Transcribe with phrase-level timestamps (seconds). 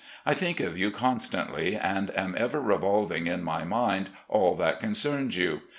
[0.25, 5.37] I think of you constantly, and am ever revolving in my mind all that concerns
[5.37, 5.61] you.